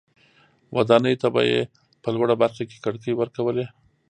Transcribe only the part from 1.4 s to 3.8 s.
یې په لوړه برخه کې کړکۍ ورکولې.